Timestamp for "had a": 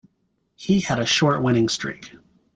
0.79-1.05